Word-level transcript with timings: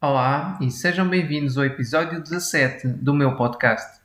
Olá 0.00 0.56
e 0.62 0.70
sejam 0.70 1.08
bem-vindos 1.08 1.58
ao 1.58 1.64
episódio 1.64 2.22
17 2.22 2.86
do 2.86 3.12
meu 3.12 3.34
podcast. 3.34 4.00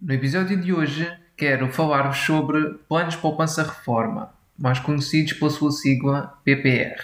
No 0.00 0.14
episódio 0.14 0.56
de 0.56 0.72
hoje 0.72 1.12
quero 1.36 1.68
falar-vos 1.72 2.18
sobre 2.18 2.74
Planos 2.88 3.16
Poupança 3.16 3.64
Reforma, 3.64 4.32
mais 4.56 4.78
conhecidos 4.78 5.32
pela 5.32 5.50
sua 5.50 5.72
sigla 5.72 6.40
PPR. 6.44 7.02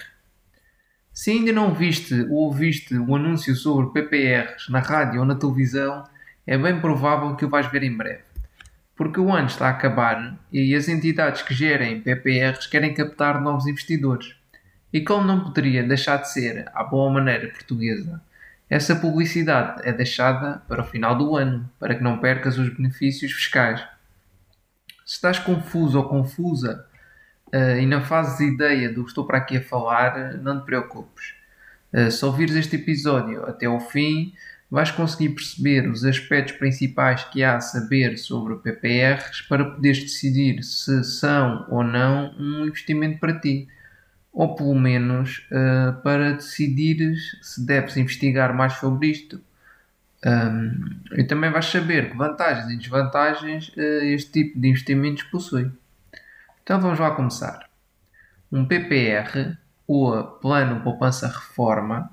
Se 1.11 1.31
ainda 1.31 1.51
não 1.51 1.73
viste 1.73 2.13
ou 2.29 2.45
ouviste 2.45 2.95
o 2.95 3.13
anúncio 3.13 3.53
sobre 3.57 3.91
PPRs 3.91 4.69
na 4.69 4.79
rádio 4.79 5.19
ou 5.19 5.25
na 5.25 5.35
televisão, 5.35 6.05
é 6.45 6.57
bem 6.57 6.79
provável 6.79 7.35
que 7.35 7.45
o 7.45 7.49
vais 7.49 7.67
ver 7.71 7.83
em 7.83 7.95
breve. 7.95 8.23
Porque 8.95 9.19
o 9.19 9.31
ano 9.31 9.47
está 9.47 9.67
a 9.67 9.71
acabar 9.71 10.37
e 10.51 10.75
as 10.75 10.87
entidades 10.87 11.41
que 11.41 11.53
gerem 11.53 12.01
PPRs 12.01 12.67
querem 12.67 12.93
captar 12.93 13.41
novos 13.41 13.65
investidores. 13.65 14.35
E 14.91 15.01
como 15.01 15.25
não 15.25 15.43
poderia 15.43 15.83
deixar 15.83 16.17
de 16.17 16.31
ser 16.31 16.69
à 16.73 16.83
boa 16.83 17.11
maneira 17.11 17.47
portuguesa, 17.47 18.21
essa 18.69 18.95
publicidade 18.95 19.87
é 19.87 19.91
deixada 19.91 20.61
para 20.67 20.81
o 20.81 20.85
final 20.85 21.17
do 21.17 21.35
ano, 21.35 21.69
para 21.79 21.95
que 21.95 22.03
não 22.03 22.19
percas 22.19 22.57
os 22.57 22.69
benefícios 22.69 23.31
fiscais. 23.31 23.79
Se 25.05 25.15
estás 25.15 25.39
confuso 25.39 25.97
ou 25.97 26.07
confusa 26.07 26.85
uh, 27.53 27.77
e 27.79 27.85
não 27.85 28.01
fazes 28.01 28.39
ideia 28.39 28.91
do 28.91 29.03
que 29.03 29.09
estou 29.09 29.25
para 29.25 29.39
aqui 29.39 29.57
a 29.57 29.63
falar, 29.63 30.37
não 30.37 30.59
te 30.59 30.65
preocupes. 30.65 31.33
Uh, 31.91 32.09
se 32.09 32.23
ouvires 32.25 32.55
este 32.55 32.75
episódio 32.75 33.43
até 33.45 33.65
ao 33.65 33.79
fim, 33.79 34.33
vais 34.73 34.89
conseguir 34.89 35.35
perceber 35.35 35.87
os 35.87 36.03
aspectos 36.03 36.55
principais 36.55 37.23
que 37.25 37.43
há 37.43 37.57
a 37.57 37.61
saber 37.61 38.17
sobre 38.17 38.55
PPRs 38.55 39.43
para 39.43 39.65
poderes 39.65 40.01
decidir 40.01 40.63
se 40.63 41.03
são 41.03 41.67
ou 41.69 41.83
não 41.83 42.33
um 42.39 42.65
investimento 42.65 43.19
para 43.19 43.39
ti. 43.39 43.67
Ou 44.31 44.55
pelo 44.55 44.73
menos 44.73 45.47
uh, 45.51 46.01
para 46.01 46.33
decidires 46.33 47.37
se 47.39 47.63
deves 47.63 47.95
investigar 47.97 48.51
mais 48.55 48.73
sobre 48.73 49.09
isto. 49.09 49.39
Um, 50.25 50.89
e 51.19 51.23
também 51.23 51.51
vais 51.51 51.67
saber 51.67 52.09
que 52.09 52.17
vantagens 52.17 52.73
e 52.73 52.75
desvantagens 52.75 53.69
uh, 53.77 54.05
este 54.05 54.31
tipo 54.31 54.59
de 54.59 54.69
investimentos 54.69 55.21
possui. 55.21 55.71
Então 56.63 56.81
vamos 56.81 56.97
lá 56.97 57.11
começar. 57.11 57.69
Um 58.51 58.65
PPR, 58.65 59.55
ou 59.85 60.23
Plano 60.23 60.81
Poupança 60.81 61.27
Reforma, 61.27 62.09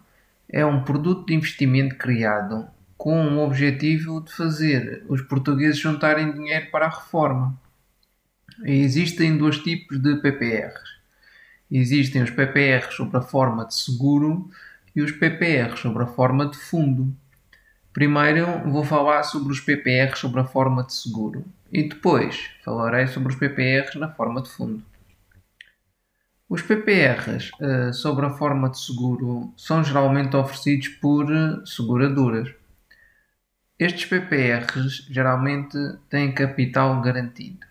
é 0.53 0.67
um 0.67 0.83
produto 0.83 1.27
de 1.27 1.35
investimento 1.35 1.97
criado 1.97 2.67
com 2.99 3.37
o 3.37 3.45
objetivo 3.45 4.21
de 4.21 4.33
fazer 4.33 5.05
os 5.09 5.23
portugueses 5.23 5.79
juntarem 5.79 6.33
dinheiro 6.33 6.71
para 6.71 6.87
a 6.87 6.91
reforma. 6.91 7.59
Existem 8.65 9.39
dois 9.39 9.59
tipos 9.59 9.99
de 9.99 10.17
PPRs. 10.17 11.01
Existem 11.71 12.23
os 12.23 12.31
PPRs 12.31 12.95
sobre 12.95 13.17
a 13.17 13.23
forma 13.23 13.65
de 13.65 13.75
seguro 13.75 14.51
e 14.95 15.01
os 15.01 15.13
PPRs 15.13 15.81
sobre 15.81 16.03
a 16.03 16.07
forma 16.07 16.47
de 16.47 16.59
fundo. 16.59 17.15
Primeiro 17.93 18.47
vou 18.71 18.85
falar 18.85 19.23
sobre 19.23 19.53
os 19.53 19.61
PPRs 19.61 20.19
sobre 20.19 20.41
a 20.41 20.45
forma 20.45 20.85
de 20.85 20.93
seguro 20.93 21.45
e 21.73 21.89
depois 21.89 22.51
falarei 22.65 23.07
sobre 23.07 23.33
os 23.33 23.39
PPRs 23.39 23.95
na 23.99 24.09
forma 24.09 24.43
de 24.43 24.51
fundo. 24.51 24.90
Os 26.51 26.63
PPRs 26.63 27.53
uh, 27.61 27.65
eh, 27.65 27.93
sobre 27.93 28.27
a 28.27 28.31
forma 28.31 28.69
de 28.69 28.81
seguro 28.81 29.55
são 29.57 29.85
geralmente 29.85 30.35
oferecidos 30.35 30.89
por 30.89 31.31
uh, 31.31 31.65
seguradoras. 31.65 32.53
Estes 33.79 34.07
PPRs 34.07 35.07
geralmente 35.09 35.79
têm 36.09 36.35
capital 36.35 37.01
garantido. 37.03 37.65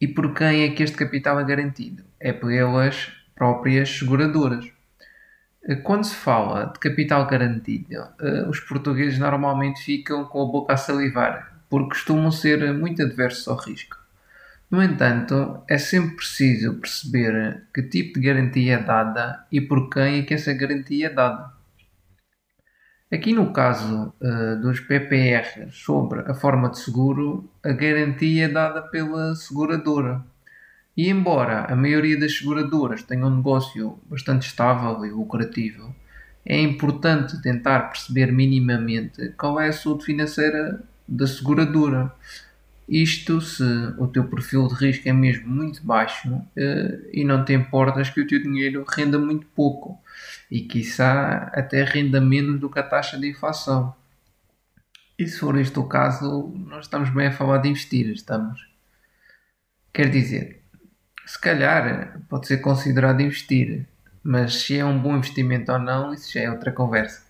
E 0.00 0.08
por 0.08 0.34
quem 0.34 0.64
é 0.64 0.70
que 0.70 0.82
este 0.82 0.96
capital 0.96 1.38
é 1.38 1.44
garantido? 1.44 2.02
É 2.18 2.32
pelas 2.32 3.12
próprias 3.36 3.96
seguradoras. 3.96 4.64
Uh, 5.62 5.80
quando 5.84 6.02
se 6.02 6.16
fala 6.16 6.72
de 6.72 6.80
capital 6.80 7.28
garantido, 7.28 7.94
os 8.50 8.58
portugueses 8.58 9.20
normalmente 9.20 9.84
ficam 9.84 10.24
com 10.24 10.42
a 10.42 10.46
boca 10.46 10.74
a 10.74 10.76
salivar, 10.76 11.62
porque 11.70 11.90
costumam 11.90 12.32
ser 12.32 12.74
muito 12.74 13.00
adversos 13.00 13.46
ao 13.46 13.56
risco. 13.56 14.07
No 14.70 14.82
entanto, 14.82 15.62
é 15.66 15.78
sempre 15.78 16.16
preciso 16.16 16.74
perceber 16.74 17.68
que 17.72 17.82
tipo 17.82 18.20
de 18.20 18.26
garantia 18.26 18.74
é 18.74 18.82
dada 18.82 19.46
e 19.50 19.62
por 19.62 19.88
quem 19.88 20.18
é 20.18 20.22
que 20.22 20.34
essa 20.34 20.52
garantia 20.52 21.06
é 21.06 21.10
dada. 21.10 21.52
Aqui 23.10 23.32
no 23.32 23.50
caso 23.50 24.12
uh, 24.20 24.60
dos 24.60 24.80
PPR 24.80 25.70
sobre 25.72 26.20
a 26.30 26.34
forma 26.34 26.68
de 26.68 26.78
seguro, 26.78 27.50
a 27.64 27.72
garantia 27.72 28.44
é 28.44 28.48
dada 28.48 28.82
pela 28.82 29.34
seguradora. 29.34 30.22
E 30.94 31.08
embora 31.08 31.64
a 31.64 31.74
maioria 31.74 32.20
das 32.20 32.36
seguradoras 32.36 33.02
tenha 33.02 33.24
um 33.24 33.36
negócio 33.36 33.98
bastante 34.10 34.48
estável 34.48 35.02
e 35.06 35.10
lucrativo, 35.10 35.96
é 36.44 36.60
importante 36.60 37.40
tentar 37.40 37.88
perceber 37.88 38.30
minimamente 38.30 39.30
qual 39.38 39.58
é 39.58 39.68
a 39.68 39.72
saúde 39.72 40.04
financeira 40.04 40.82
da 41.08 41.26
seguradora 41.26 42.12
isto 42.88 43.38
se 43.42 43.62
o 43.98 44.06
teu 44.06 44.24
perfil 44.24 44.66
de 44.66 44.74
risco 44.74 45.06
é 45.06 45.12
mesmo 45.12 45.46
muito 45.46 45.84
baixo 45.84 46.32
uh, 46.32 47.08
e 47.12 47.22
não 47.22 47.44
te 47.44 47.52
importas 47.52 48.08
que 48.08 48.20
o 48.22 48.26
teu 48.26 48.42
dinheiro 48.42 48.82
renda 48.88 49.18
muito 49.18 49.46
pouco 49.48 50.02
e 50.50 50.62
quiçá 50.62 51.50
até 51.52 51.84
renda 51.84 52.18
menos 52.18 52.58
do 52.58 52.70
que 52.70 52.78
a 52.78 52.82
taxa 52.82 53.18
de 53.18 53.28
inflação. 53.28 53.94
E 55.18 55.26
se 55.26 55.38
for 55.38 55.58
este 55.58 55.78
o 55.78 55.84
caso, 55.84 56.50
nós 56.56 56.86
estamos 56.86 57.10
bem 57.10 57.26
a 57.26 57.32
falar 57.32 57.58
de 57.58 57.68
investir, 57.68 58.06
estamos. 58.08 58.66
Quer 59.92 60.08
dizer, 60.08 60.62
se 61.26 61.38
calhar 61.38 62.22
pode 62.28 62.46
ser 62.46 62.58
considerado 62.58 63.20
investir, 63.20 63.86
mas 64.22 64.62
se 64.62 64.78
é 64.78 64.84
um 64.84 64.98
bom 64.98 65.16
investimento 65.16 65.70
ou 65.72 65.78
não, 65.78 66.14
isso 66.14 66.32
já 66.32 66.40
é 66.40 66.50
outra 66.50 66.72
conversa. 66.72 67.22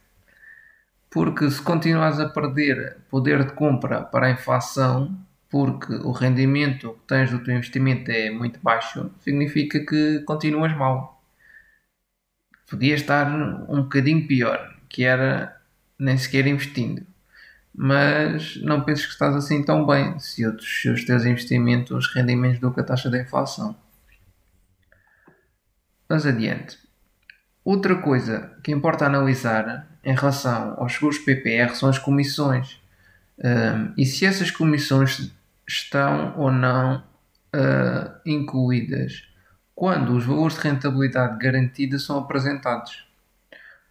Porque 1.10 1.50
se 1.50 1.60
continuas 1.60 2.20
a 2.20 2.28
perder 2.28 2.98
poder 3.10 3.44
de 3.44 3.52
compra 3.54 4.02
para 4.02 4.26
a 4.26 4.30
inflação, 4.30 5.18
porque 5.50 5.94
o 5.94 6.12
rendimento 6.12 6.92
que 6.92 7.06
tens 7.06 7.30
do 7.30 7.42
teu 7.42 7.54
investimento 7.54 8.10
é 8.10 8.30
muito 8.30 8.60
baixo, 8.60 9.10
significa 9.20 9.80
que 9.80 10.20
continuas 10.20 10.76
mal. 10.76 11.22
Podia 12.68 12.94
estar 12.94 13.26
um 13.68 13.82
bocadinho 13.82 14.26
pior, 14.26 14.76
que 14.88 15.04
era 15.04 15.58
nem 15.98 16.18
sequer 16.18 16.46
investindo. 16.46 17.06
Mas 17.74 18.56
não 18.62 18.82
penses 18.82 19.06
que 19.06 19.12
estás 19.12 19.34
assim 19.34 19.64
tão 19.64 19.86
bem 19.86 20.18
se, 20.18 20.44
outros, 20.44 20.82
se 20.82 20.88
os 20.90 21.04
teus 21.04 21.24
investimentos 21.24 22.12
rendem 22.12 22.36
menos 22.36 22.58
do 22.58 22.72
que 22.72 22.80
a 22.80 22.84
taxa 22.84 23.08
de 23.08 23.22
inflação. 23.22 23.76
Mas 26.08 26.26
adiante. 26.26 26.78
Outra 27.64 27.96
coisa 27.96 28.56
que 28.62 28.72
importa 28.72 29.06
analisar 29.06 29.86
em 30.02 30.14
relação 30.14 30.74
aos 30.78 30.94
seguros 30.94 31.18
PPR 31.18 31.74
são 31.74 31.88
as 31.88 31.98
comissões. 31.98 32.80
Um, 33.38 33.92
e 33.96 34.04
se 34.04 34.26
essas 34.26 34.50
comissões 34.50 35.30
estão 35.68 36.34
ou 36.38 36.50
não 36.50 37.04
uh, 37.54 38.10
incluídas 38.24 39.28
quando 39.74 40.16
os 40.16 40.24
valores 40.24 40.56
de 40.56 40.62
rentabilidade 40.62 41.38
garantida 41.38 41.98
são 41.98 42.18
apresentados. 42.18 43.06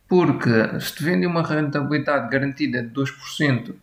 Porque 0.05 0.79
se 0.81 0.95
te 0.95 1.03
vende 1.03 1.25
uma 1.25 1.41
rentabilidade 1.41 2.29
garantida 2.29 2.83
de 2.83 2.89
2%, 2.89 3.73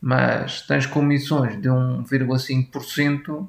mas 0.00 0.62
tens 0.62 0.86
comissões 0.86 1.60
de 1.60 1.68
1,5%, 1.68 3.46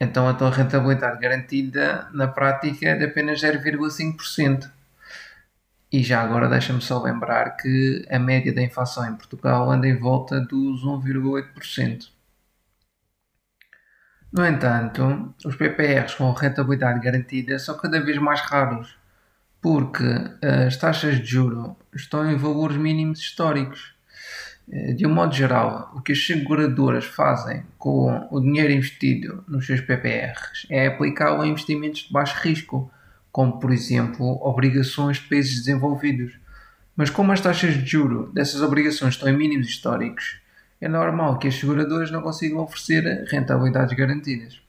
então 0.00 0.28
a 0.28 0.34
tua 0.34 0.50
rentabilidade 0.50 1.20
garantida 1.20 2.08
na 2.12 2.28
prática 2.28 2.88
é 2.88 2.96
de 2.96 3.04
apenas 3.04 3.40
0,5%. 3.40 4.70
E 5.90 6.02
já 6.02 6.22
agora 6.22 6.48
deixa-me 6.48 6.80
só 6.82 7.02
lembrar 7.02 7.56
que 7.56 8.06
a 8.10 8.18
média 8.18 8.52
da 8.52 8.62
inflação 8.62 9.06
em 9.08 9.14
Portugal 9.14 9.70
anda 9.70 9.86
em 9.86 9.96
volta 9.96 10.40
dos 10.40 10.84
1,8%. 10.84 12.11
No 14.32 14.46
entanto, 14.46 15.34
os 15.44 15.56
PPRs 15.56 16.14
com 16.14 16.32
rentabilidade 16.32 17.00
garantida 17.00 17.58
são 17.58 17.76
cada 17.76 18.00
vez 18.00 18.16
mais 18.16 18.40
raros, 18.40 18.96
porque 19.60 20.04
as 20.66 20.76
taxas 20.76 21.18
de 21.18 21.26
juro 21.26 21.76
estão 21.94 22.30
em 22.30 22.36
valores 22.36 22.78
mínimos 22.78 23.20
históricos. 23.20 23.94
Eh, 24.70 24.94
de 24.94 25.06
um 25.06 25.12
modo 25.12 25.34
geral, 25.34 25.92
o 25.94 26.00
que 26.00 26.12
as 26.12 26.26
seguradoras 26.26 27.04
fazem 27.04 27.64
com 27.76 28.26
o 28.30 28.40
dinheiro 28.40 28.72
investido 28.72 29.44
nos 29.46 29.66
seus 29.66 29.80
PPRs 29.80 30.66
é 30.70 30.86
aplicá-lo 30.86 31.42
a 31.42 31.46
investimentos 31.46 32.04
de 32.04 32.12
baixo 32.12 32.40
risco, 32.40 32.90
como 33.30 33.58
por 33.58 33.70
exemplo 33.70 34.38
obrigações 34.40 35.18
de 35.18 35.28
países 35.28 35.58
desenvolvidos. 35.58 36.38
Mas 36.96 37.10
como 37.10 37.32
as 37.32 37.40
taxas 37.40 37.74
de 37.74 37.84
juro 37.86 38.30
dessas 38.32 38.62
obrigações 38.62 39.14
estão 39.14 39.28
em 39.28 39.36
mínimos 39.36 39.68
históricos, 39.68 40.40
é 40.82 40.88
normal 40.88 41.38
que 41.38 41.46
as 41.46 41.54
seguradoras 41.54 42.10
não 42.10 42.20
consigam 42.20 42.58
oferecer 42.58 43.24
rentabilidades 43.30 43.96
garantidas. 43.96 44.60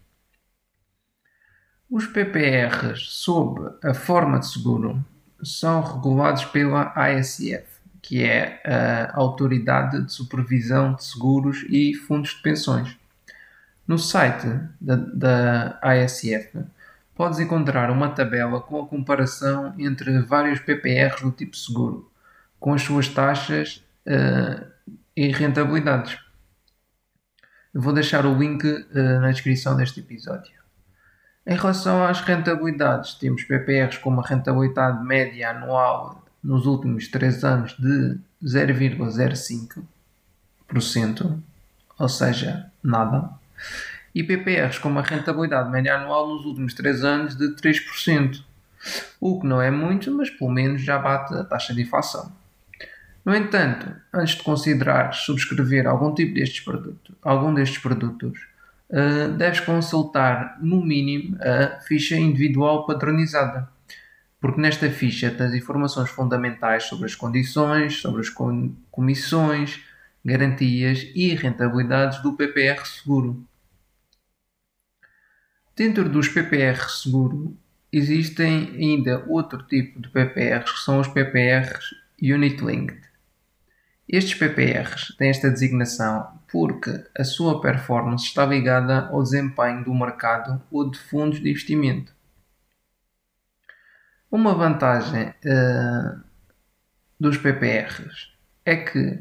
Os 1.89 2.05
PPRs 2.05 2.99
sob 3.09 3.75
a 3.83 3.95
forma 3.95 4.39
de 4.39 4.47
seguro 4.47 5.03
são 5.43 5.81
regulados 5.81 6.45
pela 6.45 6.93
ASF, 6.95 7.65
que 7.99 8.23
é 8.23 8.61
a 8.63 9.19
Autoridade 9.19 10.03
de 10.03 10.13
Supervisão 10.13 10.93
de 10.93 11.03
Seguros 11.03 11.65
e 11.67 11.95
Fundos 11.95 12.29
de 12.35 12.43
Pensões. 12.43 12.95
No 13.87 13.97
site 13.97 14.47
da, 14.79 14.95
da 14.95 15.79
ASF 15.81 16.59
podes 17.15 17.39
encontrar 17.39 17.89
uma 17.89 18.09
tabela 18.09 18.61
com 18.61 18.79
a 18.79 18.85
comparação 18.85 19.73
entre 19.79 20.19
vários 20.19 20.59
PPRs 20.59 21.23
do 21.23 21.31
tipo 21.31 21.57
seguro, 21.57 22.07
com 22.59 22.71
as 22.71 22.83
suas 22.83 23.07
taxas 23.07 23.83
uh, 24.05 24.72
e 25.15 25.31
rentabilidades. 25.31 26.17
Eu 27.73 27.81
vou 27.81 27.93
deixar 27.93 28.25
o 28.25 28.37
link 28.37 28.65
uh, 28.65 29.19
na 29.19 29.31
descrição 29.31 29.75
deste 29.75 29.99
episódio. 29.99 30.53
Em 31.45 31.55
relação 31.55 32.05
às 32.05 32.21
rentabilidades, 32.21 33.15
temos 33.15 33.43
PPRs 33.43 33.97
com 33.97 34.09
uma 34.09 34.25
rentabilidade 34.25 35.03
média 35.03 35.49
anual 35.49 36.23
nos 36.43 36.65
últimos 36.65 37.09
3 37.09 37.43
anos 37.43 37.75
de 37.77 38.17
0,05%, 38.43 41.39
ou 41.99 42.09
seja, 42.09 42.71
nada, 42.81 43.29
e 44.13 44.23
PPRs 44.23 44.77
com 44.77 44.89
uma 44.89 45.01
rentabilidade 45.01 45.69
média 45.69 45.95
anual 45.95 46.29
nos 46.29 46.45
últimos 46.45 46.73
3 46.73 47.03
anos 47.03 47.35
de 47.35 47.49
3%, 47.55 48.41
o 49.19 49.39
que 49.39 49.47
não 49.47 49.61
é 49.61 49.71
muito, 49.71 50.11
mas 50.11 50.29
pelo 50.29 50.51
menos 50.51 50.81
já 50.81 50.99
bate 50.99 51.33
a 51.33 51.43
taxa 51.43 51.73
de 51.73 51.81
inflação. 51.81 52.31
No 53.25 53.33
entanto, 53.33 53.95
antes 54.13 54.35
de 54.35 54.43
considerar 54.43 55.13
subscrever 55.13 55.87
algum 55.87 56.13
tipo 56.13 56.33
destes 56.33 56.59
produtos, 56.59 57.15
algum 57.21 57.53
destes 57.53 57.77
produtos, 57.77 58.47
uh, 58.89 59.31
deves 59.37 59.61
consultar 59.61 60.57
no 60.61 60.85
mínimo 60.85 61.37
a 61.41 61.79
ficha 61.81 62.17
individual 62.17 62.85
padronizada, 62.85 63.69
porque 64.41 64.59
nesta 64.59 64.89
ficha 64.89 65.31
tens 65.31 65.53
informações 65.53 66.09
fundamentais 66.09 66.83
sobre 66.83 67.05
as 67.05 67.15
condições, 67.15 68.01
sobre 68.01 68.19
as 68.19 68.29
comissões, 68.91 69.81
garantias 70.23 71.07
e 71.15 71.33
rentabilidades 71.33 72.21
do 72.21 72.33
PPR 72.33 72.85
seguro. 72.85 73.45
Dentro 75.75 76.09
dos 76.09 76.27
PPR 76.27 76.89
seguro 76.89 77.57
existem 77.91 78.75
ainda 78.77 79.23
outro 79.27 79.63
tipo 79.63 80.01
de 80.01 80.09
PPRs 80.09 80.71
que 80.71 80.79
são 80.79 80.99
os 80.99 81.07
PPRs 81.07 81.95
Unit 82.21 82.63
Linked. 82.63 83.12
Estes 84.07 84.35
PPRs 84.35 85.15
têm 85.17 85.29
esta 85.29 85.49
designação 85.49 86.39
porque 86.51 87.03
a 87.17 87.23
sua 87.23 87.61
performance 87.61 88.25
está 88.25 88.45
ligada 88.45 89.07
ao 89.07 89.23
desempenho 89.23 89.83
do 89.83 89.93
mercado 89.93 90.61
ou 90.69 90.89
de 90.89 90.99
fundos 90.99 91.39
de 91.39 91.49
investimento. 91.49 92.13
Uma 94.29 94.53
vantagem 94.53 95.29
uh, 95.29 96.21
dos 97.19 97.37
PPRs 97.37 98.33
é 98.65 98.75
que, 98.75 99.19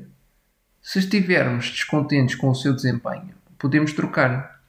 se 0.80 0.98
estivermos 0.98 1.70
descontentes 1.70 2.34
com 2.34 2.48
o 2.48 2.54
seu 2.54 2.74
desempenho, 2.74 3.34
podemos 3.58 3.92
trocar. 3.92 4.60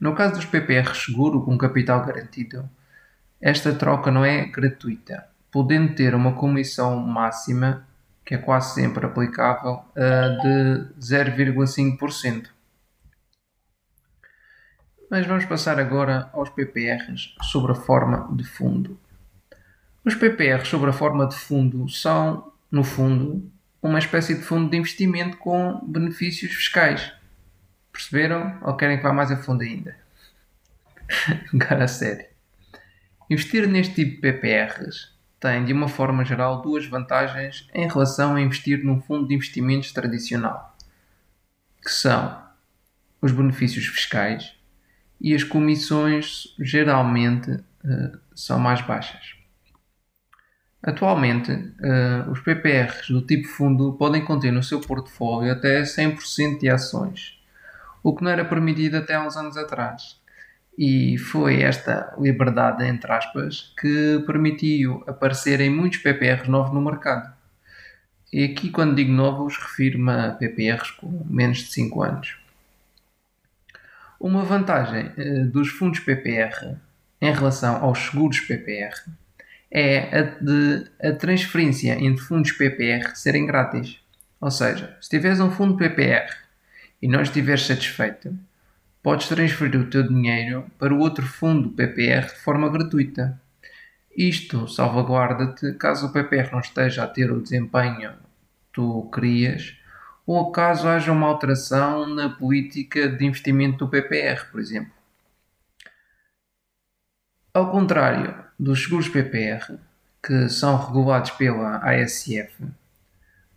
No 0.00 0.14
caso 0.14 0.34
dos 0.34 0.46
PPRs 0.46 1.04
seguro 1.04 1.44
com 1.44 1.56
capital 1.56 2.04
garantido, 2.04 2.68
esta 3.40 3.72
troca 3.74 4.10
não 4.10 4.24
é 4.24 4.46
gratuita, 4.46 5.26
podendo 5.50 5.94
ter 5.94 6.14
uma 6.14 6.34
comissão 6.34 6.96
máxima 6.96 7.86
que 8.30 8.36
é 8.36 8.38
quase 8.38 8.74
sempre 8.74 9.04
aplicável, 9.04 9.82
de 9.96 10.86
0,5%. 11.00 12.46
Mas 15.10 15.26
vamos 15.26 15.44
passar 15.46 15.80
agora 15.80 16.30
aos 16.32 16.48
PPRs 16.48 17.34
sobre 17.42 17.72
a 17.72 17.74
forma 17.74 18.28
de 18.36 18.44
fundo. 18.44 18.96
Os 20.04 20.14
PPRs 20.14 20.68
sobre 20.68 20.90
a 20.90 20.92
forma 20.92 21.26
de 21.26 21.34
fundo 21.34 21.88
são, 21.88 22.52
no 22.70 22.84
fundo, 22.84 23.50
uma 23.82 23.98
espécie 23.98 24.36
de 24.36 24.42
fundo 24.42 24.70
de 24.70 24.76
investimento 24.76 25.36
com 25.36 25.84
benefícios 25.84 26.54
fiscais. 26.54 27.12
Perceberam? 27.92 28.60
Ou 28.62 28.76
querem 28.76 28.98
que 28.98 29.02
vá 29.02 29.12
mais 29.12 29.32
a 29.32 29.36
fundo 29.38 29.62
ainda? 29.62 29.96
Agora 31.52 31.82
a 31.82 31.88
sério. 31.88 32.26
Investir 33.28 33.66
neste 33.66 33.92
tipo 33.92 34.22
de 34.22 34.32
PPRs 34.32 35.18
tem, 35.40 35.64
de 35.64 35.72
uma 35.72 35.88
forma 35.88 36.22
geral, 36.22 36.60
duas 36.60 36.86
vantagens 36.86 37.66
em 37.72 37.88
relação 37.88 38.36
a 38.36 38.40
investir 38.40 38.84
num 38.84 39.00
fundo 39.00 39.26
de 39.26 39.34
investimentos 39.34 39.90
tradicional, 39.90 40.76
que 41.82 41.90
são 41.90 42.38
os 43.22 43.32
benefícios 43.32 43.86
fiscais 43.86 44.54
e 45.18 45.34
as 45.34 45.42
comissões 45.42 46.54
geralmente 46.58 47.50
uh, 47.52 48.18
são 48.34 48.58
mais 48.58 48.82
baixas. 48.82 49.34
Atualmente, 50.82 51.52
uh, 51.52 52.30
os 52.30 52.40
PPRs 52.40 53.08
do 53.08 53.20
tipo 53.22 53.48
fundo 53.48 53.94
podem 53.94 54.24
conter 54.24 54.50
no 54.50 54.62
seu 54.62 54.80
portfólio 54.80 55.52
até 55.52 55.82
100% 55.82 56.60
de 56.60 56.68
ações, 56.68 57.38
o 58.02 58.14
que 58.14 58.22
não 58.22 58.30
era 58.30 58.44
permitido 58.44 58.96
até 58.96 59.14
há 59.14 59.26
uns 59.26 59.36
anos 59.36 59.56
atrás. 59.56 60.19
E 60.78 61.18
foi 61.18 61.62
esta 61.62 62.14
liberdade, 62.18 62.84
entre 62.84 63.12
aspas, 63.12 63.74
que 63.78 64.22
permitiu 64.26 65.04
aparecerem 65.06 65.68
muitos 65.70 65.98
PPRs 65.98 66.48
novos 66.48 66.72
no 66.72 66.80
mercado. 66.80 67.32
E 68.32 68.44
aqui, 68.44 68.70
quando 68.70 68.94
digo 68.94 69.12
novos, 69.12 69.56
refiro-me 69.56 70.12
a 70.12 70.30
PPRs 70.30 70.92
com 70.92 71.24
menos 71.28 71.58
de 71.58 71.72
5 71.72 72.02
anos. 72.02 72.36
Uma 74.20 74.44
vantagem 74.44 75.10
eh, 75.16 75.44
dos 75.44 75.68
fundos 75.68 76.00
PPR 76.00 76.76
em 77.20 77.32
relação 77.32 77.82
aos 77.82 77.98
seguros 77.98 78.40
PPR 78.40 78.94
é 79.70 80.18
a 80.18 80.22
de 80.22 80.86
a 81.02 81.12
transferência 81.12 81.92
entre 81.92 82.22
fundos 82.22 82.52
PPR 82.52 83.14
serem 83.14 83.46
grátis. 83.46 83.98
Ou 84.40 84.50
seja, 84.50 84.96
se 85.00 85.08
tiveres 85.08 85.40
um 85.40 85.50
fundo 85.50 85.76
PPR 85.76 86.34
e 87.00 87.08
não 87.08 87.22
estiveres 87.22 87.66
satisfeito, 87.66 88.36
podes 89.02 89.28
transferir 89.28 89.80
o 89.80 89.90
teu 89.90 90.06
dinheiro 90.06 90.66
para 90.78 90.94
outro 90.94 91.26
fundo 91.26 91.70
PPR 91.70 92.26
de 92.26 92.40
forma 92.40 92.68
gratuita. 92.68 93.40
Isto 94.16 94.68
salvaguarda-te 94.68 95.72
caso 95.74 96.06
o 96.06 96.12
PPR 96.12 96.52
não 96.52 96.60
esteja 96.60 97.04
a 97.04 97.06
ter 97.06 97.30
o 97.30 97.40
desempenho 97.40 98.12
que 98.12 98.18
tu 98.72 99.10
querias 99.12 99.76
ou 100.26 100.52
caso 100.52 100.86
haja 100.86 101.10
uma 101.10 101.26
alteração 101.26 102.06
na 102.06 102.28
política 102.28 103.08
de 103.08 103.24
investimento 103.24 103.78
do 103.78 103.88
PPR, 103.88 104.50
por 104.50 104.60
exemplo. 104.60 104.92
Ao 107.52 107.70
contrário 107.70 108.44
dos 108.56 108.84
seguros 108.84 109.08
PPR, 109.08 109.76
que 110.22 110.48
são 110.48 110.76
regulados 110.76 111.32
pela 111.32 111.78
ASF, 111.78 112.64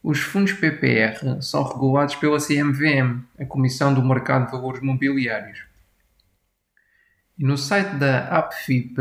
os 0.03 0.19
fundos 0.19 0.51
PPR 0.51 1.41
são 1.41 1.63
regulados 1.63 2.15
pela 2.15 2.37
CMVM, 2.37 3.23
a 3.39 3.45
Comissão 3.45 3.93
do 3.93 4.03
Mercado 4.03 4.47
de 4.47 4.51
Valores 4.51 4.81
Mobiliários. 4.81 5.63
E 7.39 7.45
no 7.45 7.57
site 7.57 7.95
da 7.95 8.27
APFIP, 8.27 8.99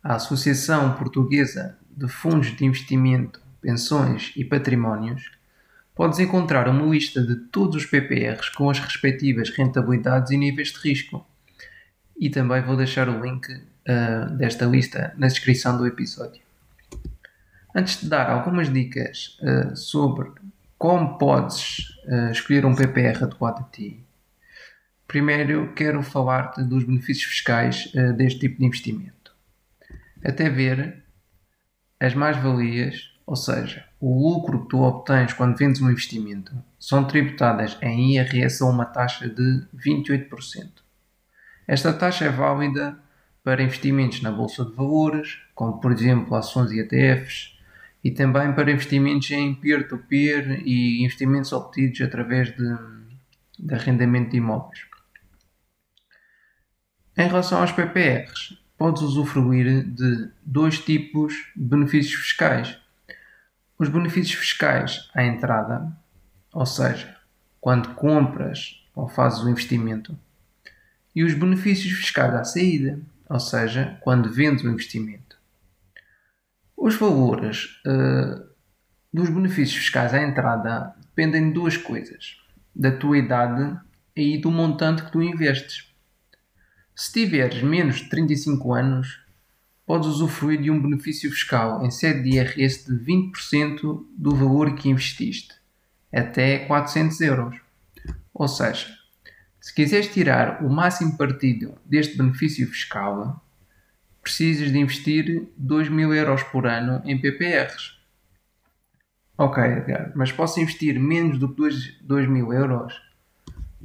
a 0.00 0.14
Associação 0.14 0.94
Portuguesa 0.94 1.76
de 1.90 2.06
Fundos 2.06 2.56
de 2.56 2.64
Investimento, 2.64 3.42
Pensões 3.60 4.32
e 4.36 4.44
Patrimónios, 4.44 5.32
podes 5.92 6.20
encontrar 6.20 6.68
uma 6.68 6.86
lista 6.86 7.20
de 7.20 7.34
todos 7.34 7.82
os 7.82 7.86
PPRs 7.86 8.48
com 8.50 8.70
as 8.70 8.78
respectivas 8.78 9.50
rentabilidades 9.50 10.30
e 10.30 10.36
níveis 10.36 10.68
de 10.68 10.78
risco. 10.78 11.26
E 12.16 12.30
também 12.30 12.62
vou 12.62 12.76
deixar 12.76 13.08
o 13.08 13.20
link 13.20 13.52
uh, 13.52 14.36
desta 14.36 14.66
lista 14.66 15.12
na 15.16 15.26
descrição 15.26 15.76
do 15.76 15.84
episódio. 15.84 16.41
Antes 17.74 18.00
de 18.00 18.08
dar 18.08 18.28
algumas 18.28 18.70
dicas 18.70 19.38
uh, 19.40 19.74
sobre 19.74 20.30
como 20.76 21.16
podes 21.16 21.96
uh, 22.06 22.30
escolher 22.30 22.66
um 22.66 22.74
PPR 22.74 23.24
adequado 23.24 23.60
a 23.60 23.70
ti, 23.70 24.04
primeiro 25.06 25.72
quero 25.74 26.02
falar-te 26.02 26.62
dos 26.62 26.84
benefícios 26.84 27.26
fiscais 27.26 27.90
uh, 27.94 28.12
deste 28.12 28.40
tipo 28.40 28.58
de 28.58 28.66
investimento. 28.66 29.34
Até 30.22 30.50
ver 30.50 31.02
as 31.98 32.14
mais-valias, 32.14 33.12
ou 33.24 33.36
seja, 33.36 33.86
o 34.00 34.28
lucro 34.28 34.62
que 34.62 34.68
tu 34.68 34.82
obtens 34.82 35.32
quando 35.32 35.56
vendes 35.56 35.80
um 35.80 35.88
investimento, 35.88 36.52
são 36.78 37.04
tributadas 37.04 37.78
em 37.80 38.16
IRS 38.16 38.62
a 38.62 38.66
uma 38.66 38.84
taxa 38.84 39.28
de 39.28 39.64
28%. 39.74 40.82
Esta 41.66 41.92
taxa 41.92 42.24
é 42.24 42.28
válida 42.28 42.98
para 43.44 43.62
investimentos 43.62 44.20
na 44.20 44.30
Bolsa 44.30 44.64
de 44.64 44.74
Valores, 44.74 45.38
como 45.54 45.80
por 45.80 45.92
exemplo 45.92 46.34
ações 46.34 46.70
e 46.72 46.80
ETFs, 46.80 47.51
e 48.02 48.10
também 48.10 48.52
para 48.52 48.70
investimentos 48.70 49.30
em 49.30 49.54
peer-to-peer 49.54 50.44
-peer 50.44 50.62
e 50.64 51.04
investimentos 51.04 51.52
obtidos 51.52 52.00
através 52.00 52.54
de, 52.56 52.76
de 53.58 53.74
arrendamento 53.74 54.30
de 54.30 54.38
imóveis. 54.38 54.80
Em 57.16 57.28
relação 57.28 57.60
aos 57.60 57.72
PPRs, 57.72 58.58
podes 58.76 59.02
usufruir 59.02 59.84
de 59.84 60.30
dois 60.42 60.78
tipos 60.78 61.34
de 61.54 61.62
benefícios 61.62 62.20
fiscais. 62.20 62.76
Os 63.78 63.88
benefícios 63.88 64.34
fiscais 64.34 65.08
à 65.14 65.24
entrada, 65.24 65.92
ou 66.52 66.66
seja, 66.66 67.16
quando 67.60 67.94
compras 67.94 68.82
ou 68.94 69.08
fazes 69.08 69.40
o 69.40 69.48
investimento, 69.48 70.18
e 71.14 71.22
os 71.22 71.34
benefícios 71.34 71.92
fiscais 71.92 72.34
à 72.34 72.44
saída, 72.44 72.98
ou 73.28 73.38
seja, 73.38 73.98
quando 74.00 74.32
vendes 74.32 74.64
o 74.64 74.68
investimento. 74.68 75.31
Os 76.84 76.96
valores 76.96 77.80
uh, 77.86 78.44
dos 79.14 79.30
benefícios 79.30 79.76
fiscais 79.76 80.12
à 80.12 80.20
entrada 80.20 80.92
dependem 80.98 81.46
de 81.46 81.54
duas 81.54 81.76
coisas: 81.76 82.38
da 82.74 82.90
tua 82.90 83.18
idade 83.18 83.78
e 84.16 84.36
do 84.36 84.50
montante 84.50 85.04
que 85.04 85.12
tu 85.12 85.22
investes. 85.22 85.88
Se 86.92 87.12
tiveres 87.12 87.62
menos 87.62 87.98
de 87.98 88.08
35 88.08 88.74
anos, 88.74 89.20
podes 89.86 90.08
usufruir 90.08 90.60
de 90.60 90.72
um 90.72 90.82
benefício 90.82 91.30
fiscal 91.30 91.86
em 91.86 91.90
sede 91.92 92.24
de 92.24 92.36
IRS 92.36 92.84
de 92.84 92.98
20% 92.98 94.04
do 94.18 94.34
valor 94.34 94.74
que 94.74 94.88
investiste, 94.88 95.54
até 96.12 96.66
400 96.66 97.20
euros. 97.20 97.60
Ou 98.34 98.48
seja, 98.48 98.88
se 99.60 99.72
quiseres 99.72 100.12
tirar 100.12 100.64
o 100.64 100.68
máximo 100.68 101.16
partido 101.16 101.78
deste 101.86 102.18
benefício 102.18 102.66
fiscal, 102.66 103.40
precisas 104.22 104.70
de 104.70 104.78
investir 104.78 105.48
2 105.56 105.88
mil 105.88 106.14
euros 106.14 106.42
por 106.44 106.66
ano 106.66 107.02
em 107.04 107.20
PPRs. 107.20 108.00
Ok, 109.36 109.62
Edgar, 109.62 110.12
mas 110.14 110.30
posso 110.30 110.60
investir 110.60 111.00
menos 111.00 111.38
do 111.38 111.48
que 111.48 111.56
2, 111.56 112.00
2 112.02 112.28
mil 112.28 112.52
euros? 112.52 112.94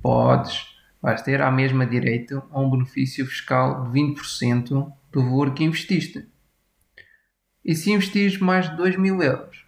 Podes. 0.02 0.78
Vais 1.02 1.22
ter 1.22 1.42
à 1.42 1.52
mesma 1.52 1.86
direito 1.86 2.44
a 2.52 2.60
um 2.60 2.70
benefício 2.70 3.26
fiscal 3.26 3.84
de 3.84 4.00
20% 4.00 4.92
do 5.12 5.24
valor 5.24 5.54
que 5.54 5.64
investiste. 5.64 6.28
E 7.64 7.76
se 7.76 7.92
investires 7.92 8.38
mais 8.38 8.70
de 8.70 8.78
2 8.78 8.98
mil 8.98 9.22
euros? 9.22 9.66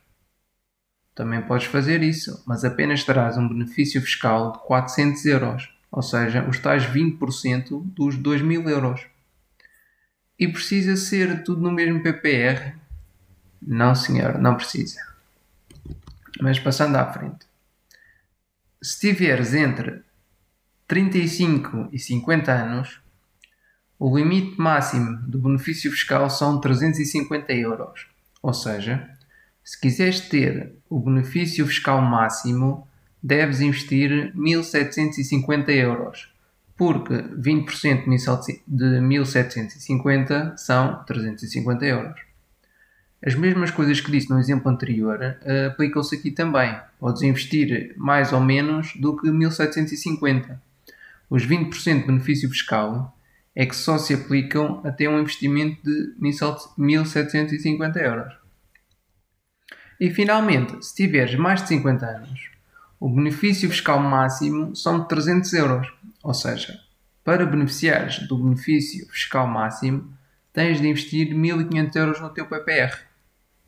Também 1.16 1.42
podes 1.42 1.68
fazer 1.68 2.02
isso, 2.02 2.44
mas 2.48 2.64
apenas 2.64 3.04
terás 3.04 3.38
um 3.38 3.48
benefício 3.48 4.02
fiscal 4.02 4.54
de 4.54 4.60
400 4.60 5.26
euros, 5.26 5.70
ou 5.92 6.02
seja, 6.02 6.48
os 6.48 6.60
tais 6.60 6.86
20% 6.86 7.82
dos 7.84 8.16
2 8.16 8.42
mil 8.42 8.70
euros. 8.70 9.06
E 10.40 10.48
precisa 10.48 10.96
ser 10.96 11.44
tudo 11.44 11.62
no 11.62 11.72
mesmo 11.72 12.02
PPR? 12.02 12.74
Não, 13.62 13.94
senhor, 13.94 14.38
não 14.38 14.56
precisa. 14.56 15.02
Mas 16.42 16.58
passando 16.58 16.96
à 16.96 17.12
frente. 17.12 17.46
Se 18.82 19.00
tiveres 19.02 19.54
entre 19.54 20.02
35 20.88 21.90
e 21.92 22.00
50 22.00 22.52
anos, 22.54 23.02
o 24.00 24.18
limite 24.18 24.58
máximo 24.58 25.18
do 25.28 25.40
benefício 25.40 25.92
fiscal 25.92 26.30
são 26.30 26.62
350 26.62 27.52
euros. 27.52 28.08
Ou 28.42 28.54
seja, 28.54 29.10
se 29.62 29.80
quiseres 29.80 30.22
ter 30.22 30.74
o 30.90 31.02
benefício 31.02 31.68
fiscal 31.68 32.02
máximo, 32.02 32.88
deves 33.22 33.60
investir 33.60 34.34
1750 34.34 35.70
euros, 35.74 36.34
porque 36.80 37.14
20% 37.14 38.06
de 38.66 39.02
1750 39.02 40.56
são 40.56 41.04
350 41.04 41.86
euros. 41.86 42.22
As 43.22 43.36
mesmas 43.36 43.70
coisas 43.70 44.00
que 44.00 44.10
disse 44.10 44.30
no 44.30 44.40
exemplo 44.40 44.72
anterior 44.72 45.20
uh, 45.20 45.68
aplicam-se 45.68 46.16
aqui 46.16 46.32
também. 46.32 46.74
Podes 46.98 47.22
investir 47.22 47.94
mais 47.98 48.32
ou 48.32 48.40
menos 48.40 48.96
do 48.96 49.18
que 49.18 49.30
1750. 49.30 50.64
Os 51.30 51.46
20% 51.46 52.00
de 52.00 52.08
benefício 52.08 52.50
fiscal 52.50 53.14
é 53.54 53.66
que 53.66 53.76
só 53.76 53.98
se 53.98 54.14
aplicam 54.14 54.80
até 54.86 55.10
um 55.10 55.20
investimento 55.20 55.84
de 55.84 56.14
1750 56.18 58.00
euros. 58.00 58.34
E 60.00 60.10
finalmente, 60.10 60.82
se 60.86 60.96
tiveres 60.96 61.36
mais 61.36 61.62
de 61.62 61.68
50 61.68 62.06
anos, 62.06 62.50
o 63.00 63.10
benefício 63.10 63.70
fiscal 63.70 64.00
máximo 64.00 64.76
são 64.76 65.02
de 65.02 65.08
300 65.08 65.54
euros. 65.54 65.88
Ou 66.24 66.34
seja, 66.34 66.80
para 67.24 67.46
beneficiares 67.46 68.28
do 68.28 68.38
benefício 68.38 69.08
fiscal 69.10 69.48
máximo, 69.48 70.14
tens 70.52 70.82
de 70.82 70.88
investir 70.88 71.34
1500 71.34 71.96
euros 71.96 72.20
no 72.20 72.30
teu 72.30 72.46
PPR 72.46 73.10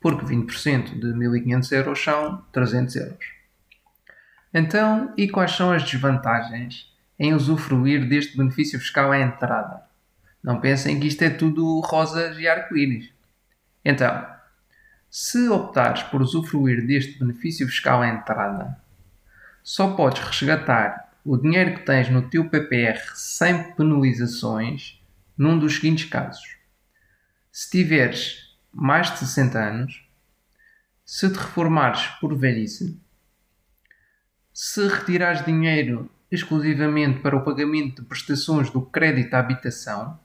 porque 0.02 0.26
20% 0.26 1.00
de 1.00 1.14
1500 1.14 1.72
euros 1.72 2.04
são 2.04 2.44
300 2.52 2.96
euros. 2.96 3.26
Então, 4.52 5.14
e 5.16 5.30
quais 5.30 5.52
são 5.52 5.72
as 5.72 5.84
desvantagens 5.84 6.92
em 7.18 7.34
usufruir 7.34 8.10
deste 8.10 8.36
benefício 8.36 8.80
fiscal 8.80 9.12
à 9.12 9.20
entrada? 9.20 9.84
Não 10.44 10.60
pensem 10.60 11.00
que 11.00 11.08
isto 11.08 11.22
é 11.22 11.30
tudo 11.30 11.80
rosas 11.82 12.38
e 12.40 12.48
arco-íris. 12.48 13.12
Então, 13.86 14.26
se 15.10 15.48
optares 15.50 16.02
por 16.04 16.20
usufruir 16.20 16.86
deste 16.86 17.20
benefício 17.20 17.68
fiscal 17.68 18.02
à 18.02 18.08
entrada, 18.08 18.76
só 19.64 19.94
podes 19.96 20.24
resgatar 20.24 21.11
o 21.24 21.38
dinheiro 21.38 21.76
que 21.76 21.86
tens 21.86 22.10
no 22.10 22.30
teu 22.30 22.50
PPR 22.50 23.00
sem 23.16 23.72
penalizações 23.74 25.02
num 25.38 25.58
dos 25.58 25.76
seguintes 25.76 26.06
casos. 26.06 26.58
Se 27.52 27.70
tiveres 27.70 28.58
mais 28.72 29.12
de 29.12 29.20
60 29.20 29.60
anos, 29.60 30.08
se 31.06 31.30
te 31.30 31.38
reformares 31.38 32.08
por 32.20 32.36
velhice, 32.36 33.00
se 34.54 34.88
retirares 34.88 35.46
dinheiro 35.46 36.10
exclusivamente 36.32 37.20
para 37.20 37.36
o 37.36 37.44
pagamento 37.44 38.02
de 38.02 38.08
prestações 38.08 38.70
do 38.70 38.82
crédito 38.82 39.34
à 39.34 39.40
habitação, 39.40 40.18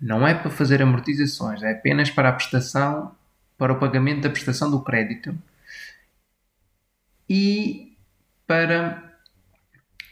não 0.00 0.26
é 0.26 0.34
para 0.34 0.50
fazer 0.50 0.82
amortizações, 0.82 1.62
é 1.62 1.72
apenas 1.72 2.10
para 2.10 2.30
a 2.30 2.32
prestação, 2.32 3.14
para 3.58 3.72
o 3.72 3.78
pagamento 3.78 4.22
da 4.22 4.30
prestação 4.30 4.70
do 4.70 4.82
crédito 4.82 5.36
e 7.28 7.96
para 8.46 9.13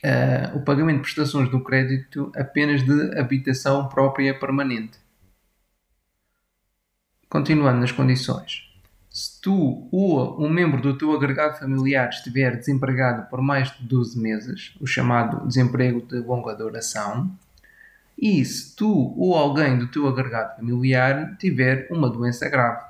uh, 0.05 0.57
o 0.57 0.63
pagamento 0.63 0.97
de 0.97 1.03
prestações 1.03 1.51
do 1.51 1.63
crédito 1.63 2.33
apenas 2.37 2.83
de 2.83 3.19
habitação 3.19 3.89
própria 3.89 4.39
permanente. 4.39 4.99
Continuando 7.29 7.81
nas 7.81 7.93
condições. 7.93 8.69
Se 9.09 9.41
tu 9.43 9.89
ou 9.93 10.43
um 10.43 10.49
membro 10.49 10.81
do 10.81 10.97
teu 10.97 11.13
agregado 11.13 11.59
familiar 11.59 12.09
estiver 12.09 12.57
desempregado 12.57 13.29
por 13.29 13.43
mais 13.43 13.71
de 13.71 13.85
12 13.85 14.19
meses, 14.19 14.75
o 14.81 14.87
chamado 14.87 15.47
desemprego 15.47 16.01
de 16.01 16.19
longa 16.21 16.55
duração, 16.55 17.31
e 18.19 18.45
se 18.45 18.75
tu 18.75 19.15
ou 19.19 19.35
alguém 19.35 19.79
do 19.79 19.89
teu 19.89 20.07
agregado 20.07 20.57
familiar 20.57 21.37
tiver 21.39 21.89
uma 21.91 22.09
doença 22.09 22.49
grave. 22.49 22.85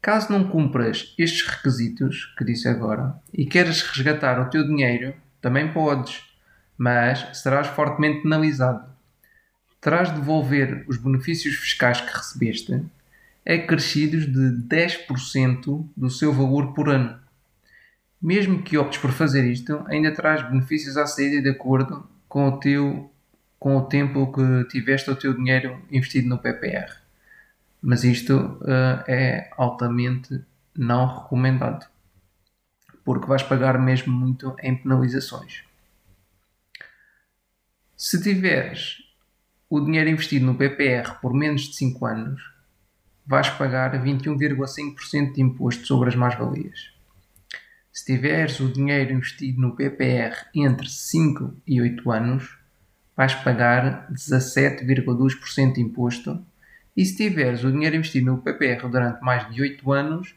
Caso 0.00 0.32
não 0.32 0.48
cumpras 0.48 1.14
estes 1.18 1.46
requisitos 1.46 2.34
que 2.38 2.44
disse 2.44 2.66
agora 2.66 3.14
e 3.34 3.44
queres 3.44 3.82
resgatar 3.82 4.40
o 4.40 4.48
teu 4.48 4.66
dinheiro, 4.66 5.14
também 5.40 5.72
podes, 5.72 6.22
mas 6.76 7.38
serás 7.38 7.66
fortemente 7.68 8.22
penalizado 8.22 8.90
terás 9.80 10.10
de 10.10 10.16
devolver 10.16 10.84
os 10.86 10.98
benefícios 10.98 11.56
fiscais 11.56 12.00
que 12.00 12.16
recebeste, 12.16 12.84
acrescidos 13.46 14.26
de 14.26 14.62
10% 14.68 15.88
do 15.96 16.10
seu 16.10 16.32
valor 16.32 16.74
por 16.74 16.88
ano. 16.88 17.18
Mesmo 18.20 18.62
que 18.62 18.76
optes 18.76 19.00
por 19.00 19.12
fazer 19.12 19.50
isto, 19.50 19.82
ainda 19.86 20.12
terás 20.12 20.42
benefícios 20.48 20.96
à 20.98 21.06
saída 21.06 21.40
de 21.40 21.48
acordo 21.48 22.06
com 22.28 22.48
o, 22.48 22.58
teu, 22.58 23.10
com 23.58 23.76
o 23.76 23.82
tempo 23.82 24.30
que 24.30 24.64
tiveste 24.68 25.10
o 25.10 25.16
teu 25.16 25.32
dinheiro 25.32 25.80
investido 25.90 26.28
no 26.28 26.38
PPR. 26.38 26.92
Mas 27.80 28.04
isto 28.04 28.36
uh, 28.36 29.02
é 29.08 29.48
altamente 29.56 30.42
não 30.76 31.06
recomendado, 31.06 31.86
porque 33.04 33.26
vais 33.26 33.42
pagar 33.42 33.78
mesmo 33.78 34.12
muito 34.12 34.54
em 34.62 34.76
penalizações. 34.76 35.64
Se 37.96 38.22
tiveres 38.22 38.96
o 39.68 39.80
dinheiro 39.80 40.10
investido 40.10 40.46
no 40.46 40.56
PPR 40.56 41.20
por 41.20 41.32
menos 41.34 41.62
de 41.62 41.76
5 41.76 42.06
anos, 42.06 42.42
vais 43.26 43.48
pagar 43.50 43.92
21,5% 44.02 45.34
de 45.34 45.42
imposto 45.42 45.86
sobre 45.86 46.08
as 46.08 46.16
mais-valias. 46.16 46.92
Se 47.92 48.04
tiveres 48.04 48.58
o 48.60 48.72
dinheiro 48.72 49.12
investido 49.12 49.60
no 49.60 49.76
PPR 49.76 50.34
entre 50.54 50.88
5 50.88 51.54
e 51.66 51.80
8 51.80 52.10
anos, 52.10 52.58
vais 53.16 53.34
pagar 53.34 54.10
17,2% 54.10 55.74
de 55.74 55.80
imposto. 55.80 56.44
E 56.96 57.04
se 57.04 57.16
tiveres 57.16 57.62
o 57.62 57.70
dinheiro 57.70 57.96
investido 57.96 58.26
no 58.26 58.38
PPR 58.38 58.88
durante 58.88 59.20
mais 59.20 59.48
de 59.52 59.60
8 59.60 59.92
anos, 59.92 60.34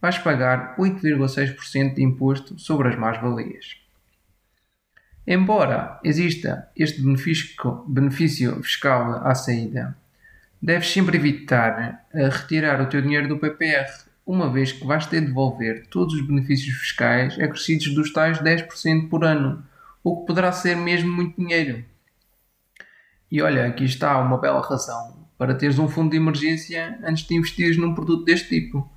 vais 0.00 0.18
pagar 0.18 0.76
8,6% 0.76 1.94
de 1.94 2.02
imposto 2.02 2.58
sobre 2.58 2.88
as 2.88 2.96
mais-valias. 2.96 3.80
Embora 5.26 5.98
exista 6.04 6.68
este 6.76 7.02
benefício 7.02 8.62
fiscal 8.62 9.26
à 9.26 9.34
saída, 9.34 9.96
deves 10.62 10.88
sempre 10.88 11.16
evitar 11.16 12.06
eh, 12.14 12.28
retirar 12.28 12.80
o 12.80 12.86
teu 12.86 13.02
dinheiro 13.02 13.28
do 13.28 13.38
PPR, 13.38 13.86
uma 14.24 14.50
vez 14.50 14.72
que 14.72 14.86
vais 14.86 15.06
ter 15.06 15.20
de 15.20 15.26
devolver 15.28 15.86
todos 15.88 16.14
os 16.14 16.26
benefícios 16.26 16.76
fiscais 16.76 17.38
acrescidos 17.40 17.94
dos 17.94 18.12
tais 18.12 18.38
10% 18.38 19.08
por 19.08 19.24
ano, 19.24 19.64
o 20.02 20.20
que 20.20 20.26
poderá 20.26 20.52
ser 20.52 20.76
mesmo 20.76 21.12
muito 21.12 21.40
dinheiro. 21.40 21.84
E 23.30 23.42
olha, 23.42 23.66
aqui 23.66 23.84
está 23.84 24.18
uma 24.20 24.38
bela 24.38 24.60
razão 24.60 25.26
para 25.36 25.54
teres 25.54 25.78
um 25.78 25.88
fundo 25.88 26.10
de 26.10 26.16
emergência 26.16 26.98
antes 27.04 27.26
de 27.26 27.34
investires 27.34 27.76
num 27.76 27.94
produto 27.94 28.24
deste 28.24 28.48
tipo, 28.48 28.88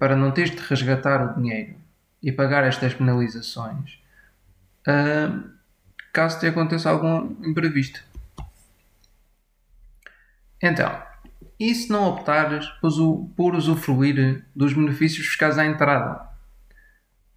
para 0.00 0.16
não 0.16 0.32
teres 0.32 0.50
de 0.50 0.62
resgatar 0.62 1.22
o 1.22 1.34
dinheiro 1.40 1.76
e 2.22 2.32
pagar 2.32 2.64
estas 2.64 2.94
penalizações. 2.94 4.02
Uh, 4.88 5.50
caso 6.10 6.40
te 6.40 6.46
aconteça 6.46 6.88
algum 6.88 7.36
imprevisto. 7.46 8.02
Então, 10.60 10.90
E 11.60 11.74
se 11.74 11.90
não 11.90 12.08
optares 12.08 12.66
por 13.36 13.54
usufruir 13.54 14.46
dos 14.56 14.72
benefícios 14.72 15.26
fiscais 15.26 15.58
à 15.58 15.66
entrada? 15.66 16.26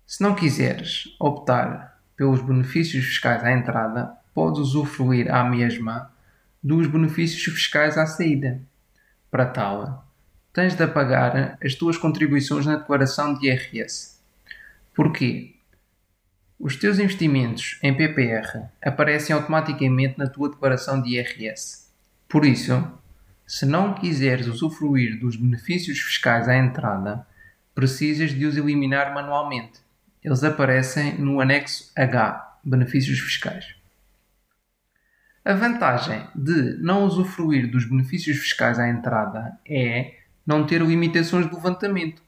Se 0.08 0.24
não 0.24 0.34
quiseres 0.34 1.13
optar 1.20 2.00
pelos 2.15 2.41
benefícios 2.41 3.03
fiscais 3.03 3.43
à 3.43 3.51
entrada, 3.51 4.13
podes 4.34 4.60
usufruir 4.60 5.29
à 5.29 5.43
mesma 5.43 6.10
dos 6.63 6.88
benefícios 6.88 7.43
fiscais 7.53 7.98
à 7.98 8.05
saída. 8.05 8.62
Para 9.29 9.46
tal, 9.48 10.08
tens 10.54 10.76
de 10.76 10.86
pagar 10.88 11.58
as 11.64 11.74
tuas 11.74 11.98
contribuições 11.98 12.66
na 12.66 12.76
declaração 12.76 13.34
de 13.34 13.48
IRS. 13.48 14.20
Porquê? 14.94 15.56
Os 16.60 16.76
teus 16.76 17.00
investimentos 17.00 17.80
em 17.82 17.94
PPR 17.94 18.68
aparecem 18.82 19.36
automaticamente 19.36 20.18
na 20.18 20.28
tua 20.28 20.50
declaração 20.50 21.02
de 21.02 21.16
IRS. 21.18 21.90
Por 22.30 22.46
isso, 22.46 22.88
se 23.46 23.66
não 23.66 23.96
quiseres 23.96 24.48
usufruir 24.48 25.20
dos 25.20 25.36
benefícios 25.36 26.00
fiscais 26.00 26.48
à 26.48 26.56
entrada, 26.56 27.26
precisas 27.74 28.32
de 28.32 28.46
os 28.46 28.56
eliminar 28.56 29.14
manualmente. 29.14 29.82
Eles 30.24 30.44
aparecem 30.44 31.18
no 31.18 31.42
anexo 31.42 31.92
H, 31.96 32.60
benefícios 32.64 33.20
fiscais. 33.20 33.76
A 35.44 35.54
vantagem 35.54 36.26
de 36.34 36.78
não 36.78 37.04
usufruir 37.04 37.70
dos 37.70 37.84
benefícios 37.84 38.38
fiscais 38.38 38.80
à 38.80 38.88
entrada 38.88 39.60
é 39.68 40.23
não 40.46 40.66
ter 40.66 40.82
limitações 40.82 41.48
de 41.48 41.54
levantamento, 41.54 42.22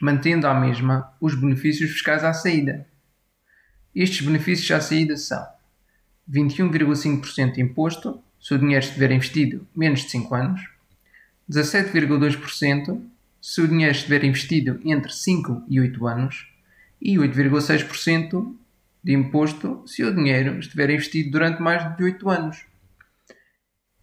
mantendo 0.00 0.46
à 0.46 0.54
mesma 0.54 1.12
os 1.20 1.34
benefícios 1.34 1.90
fiscais 1.90 2.24
à 2.24 2.32
saída. 2.32 2.86
Estes 3.94 4.24
benefícios 4.24 4.70
à 4.70 4.80
saída 4.80 5.16
são 5.16 5.46
21,5% 6.30 7.52
de 7.52 7.60
imposto 7.60 8.22
se 8.40 8.54
o 8.54 8.58
dinheiro 8.58 8.84
estiver 8.84 9.10
investido 9.10 9.66
menos 9.74 10.00
de 10.00 10.10
5 10.10 10.34
anos, 10.34 10.68
17,2% 11.50 13.02
se 13.40 13.60
o 13.60 13.68
dinheiro 13.68 13.92
estiver 13.92 14.24
investido 14.24 14.80
entre 14.84 15.12
5 15.12 15.64
e 15.68 15.80
8 15.80 16.06
anos 16.06 16.46
e 17.00 17.16
8,6% 17.16 18.54
de 19.02 19.12
imposto 19.12 19.82
se 19.86 20.04
o 20.04 20.14
dinheiro 20.14 20.58
estiver 20.58 20.90
investido 20.90 21.30
durante 21.30 21.60
mais 21.60 21.96
de 21.96 22.04
8 22.04 22.30
anos. 22.30 22.69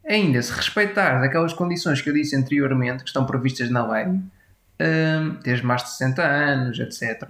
Ainda, 0.08 0.42
se 0.42 0.54
respeitar 0.54 1.22
aquelas 1.22 1.54
condições 1.54 2.02
que 2.02 2.10
eu 2.10 2.14
disse 2.14 2.36
anteriormente, 2.36 3.04
que 3.04 3.10
estão 3.10 3.26
previstas 3.26 3.70
na 3.70 3.86
lei, 3.86 4.06
um, 4.06 5.36
teres 5.44 5.62
mais 5.62 5.84
de 5.84 5.90
60 5.90 6.24
anos, 6.24 6.80
etc., 6.80 7.30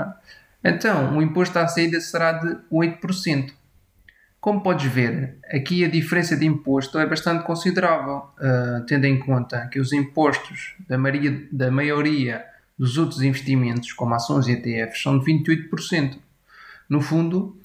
então 0.64 1.18
o 1.18 1.22
imposto 1.22 1.58
à 1.58 1.68
saída 1.68 2.00
será 2.00 2.34
de 2.34 2.58
8%. 2.72 3.52
Como 4.40 4.62
podes 4.62 4.92
ver, 4.92 5.38
aqui 5.52 5.84
a 5.84 5.90
diferença 5.90 6.38
de 6.38 6.46
imposto 6.46 7.00
é 7.00 7.06
bastante 7.06 7.44
considerável, 7.44 8.18
uh, 8.38 8.86
tendo 8.86 9.06
em 9.06 9.20
conta 9.20 9.68
que 9.68 9.80
os 9.80 9.92
impostos 9.92 10.76
da 10.88 10.98
da 11.52 11.72
maioria 11.72 12.46
dos 12.78 12.98
outros 12.98 13.22
investimentos, 13.24 13.92
como 13.94 14.14
ações 14.14 14.48
e 14.48 14.52
ETFs, 14.52 15.02
são 15.02 15.18
de 15.18 15.26
28%. 15.26 16.18
No 16.88 17.02
fundo, 17.02 17.60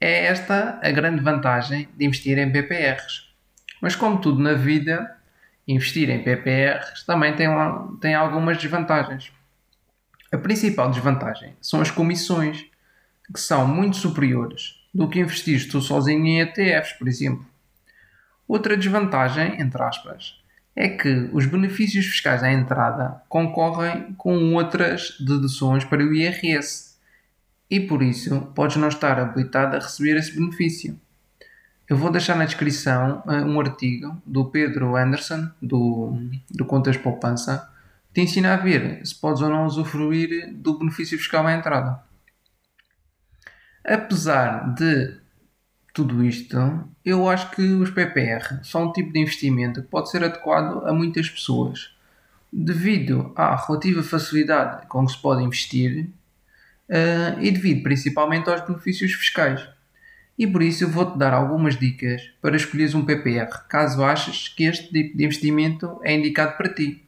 é 0.00 0.26
esta 0.26 0.80
a 0.82 0.90
grande 0.90 1.22
vantagem 1.22 1.88
de 1.96 2.04
investir 2.04 2.36
em 2.38 2.50
PPRs. 2.50 3.29
Mas, 3.80 3.96
como 3.96 4.20
tudo 4.20 4.40
na 4.40 4.54
vida, 4.54 5.16
investir 5.66 6.10
em 6.10 6.22
PPRs 6.22 7.04
também 7.04 7.34
tem, 7.34 7.48
tem 8.00 8.14
algumas 8.14 8.58
desvantagens. 8.58 9.32
A 10.32 10.38
principal 10.38 10.90
desvantagem 10.90 11.56
são 11.60 11.80
as 11.80 11.90
comissões, 11.90 12.64
que 13.32 13.40
são 13.40 13.66
muito 13.66 13.96
superiores 13.96 14.80
do 14.92 15.08
que 15.08 15.20
investir 15.20 15.68
tu 15.70 15.80
sozinho 15.80 16.24
em 16.26 16.40
ETFs, 16.40 16.92
por 16.94 17.08
exemplo. 17.08 17.46
Outra 18.46 18.76
desvantagem, 18.76 19.60
entre 19.60 19.80
aspas, 19.82 20.40
é 20.74 20.88
que 20.88 21.30
os 21.32 21.46
benefícios 21.46 22.06
fiscais 22.06 22.42
à 22.42 22.52
entrada 22.52 23.22
concorrem 23.28 24.12
com 24.14 24.54
outras 24.54 25.16
deduções 25.20 25.84
para 25.84 26.02
o 26.02 26.14
IRS 26.14 26.96
e 27.68 27.78
por 27.80 28.02
isso 28.02 28.40
podes 28.54 28.76
não 28.76 28.88
estar 28.88 29.18
habilitado 29.18 29.76
a 29.76 29.78
receber 29.78 30.16
esse 30.16 30.34
benefício. 30.34 30.98
Eu 31.90 31.96
vou 31.96 32.08
deixar 32.08 32.36
na 32.36 32.44
descrição 32.44 33.20
uh, 33.26 33.32
um 33.32 33.58
artigo 33.58 34.16
do 34.24 34.44
Pedro 34.44 34.94
Anderson, 34.94 35.50
do, 35.60 36.16
do 36.48 36.64
Contas 36.64 36.96
Poupança, 36.96 37.68
que 38.06 38.14
te 38.14 38.20
ensina 38.20 38.54
a 38.54 38.56
ver 38.56 39.04
se 39.04 39.12
podes 39.12 39.42
ou 39.42 39.48
não 39.48 39.66
usufruir 39.66 40.54
do 40.54 40.78
benefício 40.78 41.18
fiscal 41.18 41.44
à 41.44 41.52
entrada. 41.52 42.00
Apesar 43.84 44.72
de 44.72 45.16
tudo 45.92 46.24
isto, 46.24 46.56
eu 47.04 47.28
acho 47.28 47.50
que 47.50 47.62
os 47.62 47.90
PPR 47.90 48.60
são 48.62 48.84
um 48.84 48.92
tipo 48.92 49.12
de 49.12 49.18
investimento 49.18 49.82
que 49.82 49.88
pode 49.88 50.12
ser 50.12 50.22
adequado 50.22 50.86
a 50.86 50.92
muitas 50.92 51.28
pessoas, 51.28 51.92
devido 52.52 53.32
à 53.34 53.56
relativa 53.56 54.00
facilidade 54.04 54.86
com 54.86 55.04
que 55.04 55.10
se 55.10 55.18
pode 55.18 55.42
investir 55.42 56.08
uh, 56.88 57.40
e 57.40 57.50
devido 57.50 57.82
principalmente 57.82 58.48
aos 58.48 58.60
benefícios 58.60 59.12
fiscais 59.12 59.66
e 60.40 60.46
por 60.46 60.62
isso 60.62 60.84
eu 60.84 60.88
vou-te 60.88 61.18
dar 61.18 61.34
algumas 61.34 61.78
dicas 61.78 62.22
para 62.40 62.56
escolheres 62.56 62.94
um 62.94 63.04
PPR, 63.04 63.68
caso 63.68 64.02
aches 64.02 64.48
que 64.48 64.64
este 64.64 64.90
tipo 64.90 65.14
de 65.14 65.22
investimento 65.26 66.00
é 66.02 66.14
indicado 66.14 66.56
para 66.56 66.72
ti. 66.72 67.06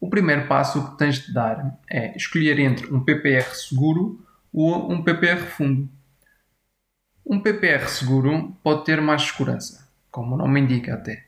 O 0.00 0.10
primeiro 0.10 0.48
passo 0.48 0.90
que 0.90 0.98
tens 0.98 1.24
de 1.24 1.32
dar 1.32 1.78
é 1.88 2.16
escolher 2.16 2.58
entre 2.58 2.92
um 2.92 2.98
PPR 2.98 3.54
seguro 3.54 4.20
ou 4.52 4.90
um 4.90 5.00
PPR 5.00 5.38
fundo. 5.38 5.88
Um 7.24 7.38
PPR 7.38 7.88
seguro 7.88 8.58
pode 8.64 8.84
ter 8.84 9.00
mais 9.00 9.22
segurança, 9.22 9.88
como 10.10 10.34
o 10.34 10.38
nome 10.38 10.62
indica 10.62 10.94
até, 10.94 11.24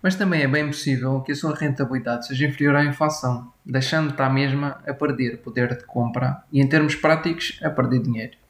mas 0.00 0.14
também 0.14 0.40
é 0.40 0.46
bem 0.46 0.68
possível 0.68 1.20
que 1.22 1.32
a 1.32 1.34
sua 1.34 1.52
rentabilidade 1.52 2.28
seja 2.28 2.46
inferior 2.46 2.76
à 2.76 2.84
inflação, 2.84 3.52
deixando-te 3.64 4.22
à 4.22 4.30
mesma 4.30 4.80
a 4.86 4.94
perder 4.94 5.38
poder 5.38 5.76
de 5.76 5.84
compra 5.84 6.44
e, 6.52 6.60
em 6.60 6.68
termos 6.68 6.94
práticos, 6.94 7.58
a 7.60 7.70
perder 7.70 8.02
dinheiro. 8.02 8.45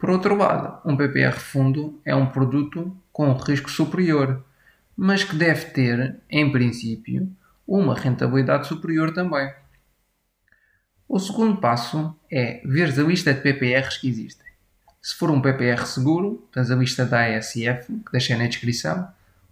Por 0.00 0.08
outro 0.08 0.34
lado, 0.34 0.80
um 0.84 0.96
PPR 0.96 1.38
fundo 1.38 2.00
é 2.06 2.16
um 2.16 2.26
produto 2.26 2.96
com 3.12 3.32
risco 3.34 3.70
superior, 3.70 4.42
mas 4.96 5.22
que 5.22 5.36
deve 5.36 5.66
ter, 5.66 6.16
em 6.30 6.50
princípio, 6.50 7.30
uma 7.68 7.94
rentabilidade 7.94 8.66
superior 8.66 9.12
também. 9.12 9.52
O 11.06 11.18
segundo 11.18 11.60
passo 11.60 12.18
é 12.32 12.62
ver 12.64 12.98
a 12.98 13.02
lista 13.02 13.34
de 13.34 13.42
PPRs 13.42 13.98
que 13.98 14.08
existem. 14.08 14.46
Se 15.02 15.14
for 15.16 15.30
um 15.30 15.40
PPR 15.40 15.84
seguro, 15.86 16.48
tens 16.50 16.70
a 16.70 16.76
lista 16.76 17.04
da 17.04 17.36
ASF, 17.36 17.86
que 17.86 18.12
deixei 18.12 18.36
na 18.36 18.46
descrição, 18.46 19.06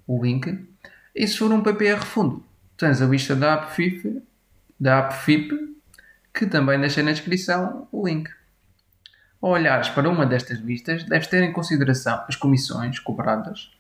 o 0.07 0.25
link. 0.25 0.67
E 1.15 1.27
se 1.27 1.37
for 1.37 1.53
um 1.53 1.63
PPR 1.63 2.03
fundo, 2.05 2.43
tens 2.77 3.03
a 3.03 3.07
lista 3.07 3.37
da 3.37 3.55
APFIP, 3.55 4.23
da 4.81 5.01
APFIP 5.01 5.69
que 6.33 6.47
também 6.47 6.81
deixei 6.81 7.03
na 7.03 7.13
descrição, 7.13 7.89
o 7.91 8.07
link. 8.07 8.31
Ao 9.41 9.51
olhares 9.51 9.89
para 9.89 10.09
uma 10.09 10.27
destas 10.27 10.59
listas, 10.59 11.05
deves 11.05 11.29
ter 11.29 11.43
em 11.43 11.53
consideração 11.53 12.25
as 12.29 12.37
comissões 12.37 12.99
cobradas, 12.99 13.71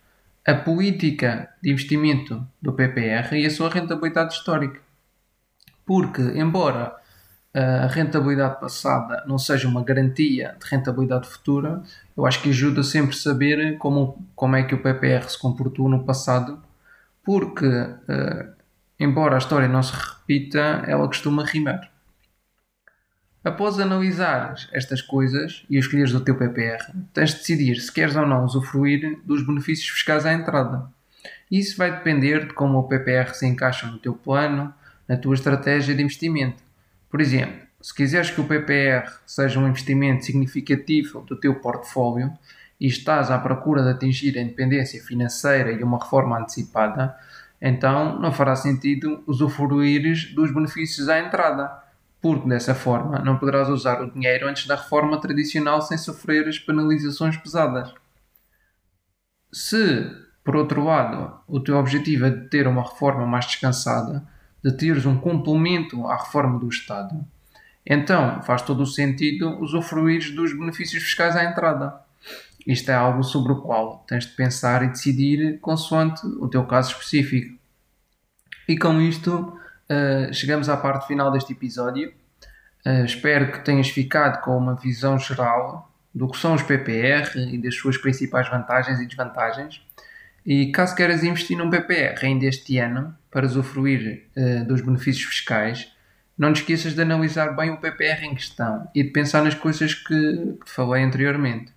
a 0.46 0.54
política 0.54 1.48
de 1.60 1.70
investimento 1.70 2.46
do 2.62 2.72
PPR 2.72 3.36
e 3.36 3.44
a 3.44 3.50
sua 3.50 3.68
rentabilidade 3.68 4.34
histórica. 4.34 4.80
Porque, 5.84 6.22
embora 6.22 6.96
a 7.54 7.86
rentabilidade 7.86 8.60
passada 8.60 9.24
não 9.26 9.38
seja 9.38 9.66
uma 9.66 9.82
garantia 9.82 10.54
de 10.60 10.66
rentabilidade 10.70 11.26
futura, 11.26 11.82
eu 12.16 12.24
acho 12.26 12.42
que 12.42 12.50
ajuda 12.50 12.82
sempre 12.82 13.16
a 13.16 13.18
saber 13.18 13.78
como, 13.78 14.24
como 14.36 14.54
é 14.54 14.62
que 14.62 14.74
o 14.74 14.82
PPR 14.82 15.28
se 15.28 15.38
comportou 15.38 15.88
no 15.88 16.04
passado, 16.04 16.62
porque, 17.24 17.66
uh, 17.66 18.52
embora 18.98 19.34
a 19.34 19.38
história 19.38 19.66
não 19.66 19.82
se 19.82 19.92
repita, 19.92 20.84
ela 20.86 21.06
costuma 21.06 21.44
rimar. 21.44 21.90
Após 23.48 23.78
analisar 23.78 24.56
estas 24.72 25.00
coisas 25.00 25.64
e 25.70 25.78
escolheres 25.78 26.12
o 26.12 26.20
teu 26.20 26.36
PPR, 26.36 26.84
tens 27.14 27.30
de 27.30 27.38
decidir 27.38 27.76
se 27.76 27.90
queres 27.90 28.14
ou 28.14 28.26
não 28.26 28.44
usufruir 28.44 29.22
dos 29.24 29.42
benefícios 29.42 29.88
fiscais 29.88 30.26
à 30.26 30.34
entrada. 30.34 30.86
Isso 31.50 31.78
vai 31.78 31.90
depender 31.90 32.46
de 32.46 32.52
como 32.52 32.76
o 32.76 32.82
PPR 32.82 33.32
se 33.32 33.46
encaixa 33.46 33.86
no 33.86 33.96
teu 33.96 34.12
plano, 34.12 34.70
na 35.08 35.16
tua 35.16 35.34
estratégia 35.34 35.94
de 35.94 36.02
investimento. 36.02 36.62
Por 37.08 37.22
exemplo, 37.22 37.66
se 37.80 37.94
quiseres 37.94 38.28
que 38.28 38.38
o 38.38 38.44
PPR 38.44 39.10
seja 39.24 39.58
um 39.58 39.66
investimento 39.66 40.26
significativo 40.26 41.22
do 41.22 41.34
teu 41.34 41.54
portfólio 41.54 42.30
e 42.78 42.86
estás 42.86 43.30
à 43.30 43.38
procura 43.38 43.82
de 43.82 43.88
atingir 43.88 44.36
a 44.36 44.42
independência 44.42 45.02
financeira 45.02 45.72
e 45.72 45.82
uma 45.82 45.98
reforma 45.98 46.38
antecipada, 46.38 47.16
então 47.62 48.20
não 48.20 48.30
fará 48.30 48.54
sentido 48.54 49.24
usufruires 49.26 50.34
dos 50.34 50.52
benefícios 50.52 51.08
à 51.08 51.18
entrada 51.18 51.87
porque 52.20 52.48
dessa 52.48 52.74
forma 52.74 53.18
não 53.20 53.38
poderás 53.38 53.68
usar 53.68 54.02
o 54.02 54.10
dinheiro 54.10 54.48
antes 54.48 54.66
da 54.66 54.76
reforma 54.76 55.20
tradicional 55.20 55.80
sem 55.80 55.96
sofrer 55.96 56.48
as 56.48 56.58
penalizações 56.58 57.36
pesadas. 57.36 57.92
Se, 59.52 60.10
por 60.44 60.56
outro 60.56 60.84
lado, 60.84 61.40
o 61.46 61.60
teu 61.60 61.76
objetivo 61.76 62.26
é 62.26 62.30
de 62.30 62.48
ter 62.48 62.66
uma 62.66 62.82
reforma 62.82 63.26
mais 63.26 63.46
descansada, 63.46 64.26
de 64.62 64.72
teres 64.72 65.06
um 65.06 65.18
complemento 65.18 66.06
à 66.06 66.16
reforma 66.16 66.58
do 66.58 66.68
Estado, 66.68 67.24
então 67.88 68.42
faz 68.42 68.60
todo 68.60 68.82
o 68.82 68.86
sentido 68.86 69.58
usufruir 69.62 70.34
dos 70.34 70.52
benefícios 70.52 71.02
fiscais 71.02 71.34
à 71.34 71.44
entrada. 71.44 71.98
Isto 72.66 72.90
é 72.90 72.94
algo 72.94 73.22
sobre 73.22 73.52
o 73.52 73.62
qual 73.62 74.04
tens 74.06 74.26
de 74.26 74.32
pensar 74.32 74.82
e 74.82 74.88
decidir 74.88 75.58
consoante 75.60 76.26
o 76.26 76.48
teu 76.48 76.64
caso 76.64 76.90
específico. 76.90 77.58
E 78.68 78.76
com 78.76 79.00
isto, 79.00 79.57
uh, 79.90 80.32
chegamos 80.32 80.68
à 80.68 80.76
parte 80.76 81.06
final 81.06 81.30
deste 81.30 81.52
episódio. 81.52 82.12
Uh, 82.86 83.04
espero 83.04 83.52
que 83.52 83.64
tenhas 83.64 83.88
ficado 83.88 84.40
com 84.42 84.56
uma 84.56 84.74
visão 84.74 85.18
geral 85.18 85.90
do 86.14 86.28
que 86.28 86.38
são 86.38 86.54
os 86.54 86.62
PPR 86.62 87.36
e 87.36 87.58
das 87.58 87.74
suas 87.76 87.96
principais 87.96 88.48
vantagens 88.48 89.00
e 89.00 89.06
desvantagens. 89.06 89.82
E 90.44 90.72
caso 90.72 90.94
queiras 90.94 91.22
investir 91.22 91.56
num 91.56 91.70
PPR 91.70 92.24
ainda 92.24 92.46
este 92.46 92.78
ano, 92.78 93.14
para 93.30 93.46
usufruir 93.46 94.26
uh, 94.36 94.64
dos 94.64 94.80
benefícios 94.80 95.26
fiscais, 95.26 95.92
não 96.38 96.52
te 96.52 96.60
esqueças 96.60 96.94
de 96.94 97.02
analisar 97.02 97.54
bem 97.56 97.70
o 97.70 97.78
PPR 97.78 98.24
em 98.24 98.34
questão 98.34 98.88
e 98.94 99.02
de 99.02 99.10
pensar 99.10 99.42
nas 99.42 99.54
coisas 99.54 99.92
que 99.92 100.56
te 100.64 100.70
falei 100.70 101.02
anteriormente. 101.02 101.72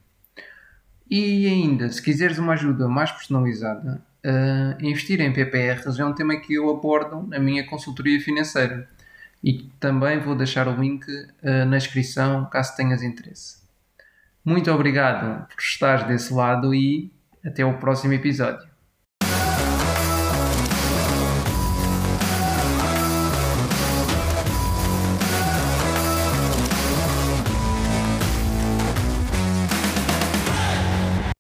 E 1.09 1.47
ainda, 1.47 1.89
se 1.89 2.01
quiseres 2.01 2.37
uma 2.37 2.53
ajuda 2.53 2.87
mais 2.87 3.11
personalizada, 3.11 4.01
Uh, 4.23 4.77
investir 4.85 5.19
em 5.19 5.33
PPRs 5.33 5.99
é 5.99 6.05
um 6.05 6.13
tema 6.13 6.35
que 6.37 6.53
eu 6.53 6.69
abordo 6.69 7.25
na 7.27 7.39
minha 7.39 7.65
consultoria 7.65 8.21
financeira 8.21 8.87
e 9.43 9.63
também 9.79 10.19
vou 10.19 10.35
deixar 10.35 10.67
o 10.67 10.79
link 10.79 11.07
uh, 11.09 11.65
na 11.65 11.77
descrição 11.77 12.45
caso 12.45 12.75
tenhas 12.75 13.01
interesse. 13.01 13.57
Muito 14.45 14.71
obrigado 14.71 15.47
por 15.47 15.59
estar 15.59 16.07
desse 16.07 16.33
lado 16.33 16.73
e 16.73 17.11
até 17.43 17.65
o 17.65 17.77
próximo 17.77 18.13
episódio. 18.13 18.70